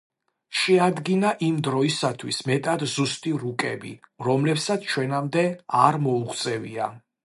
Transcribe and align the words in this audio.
შეადგინა 0.61 1.33
იმ 1.47 1.59
დროისათვის 1.67 2.41
მეტად 2.49 2.87
ზუსტი 2.95 3.37
რუკები, 3.45 3.95
რომლებსაც 4.31 4.93
ჩვენამდე 4.95 5.49
არ 5.87 6.05
მოუღწევია. 6.09 6.95